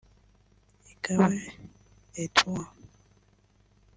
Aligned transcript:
Igabe 0.91 1.41
Edmond 2.21 2.69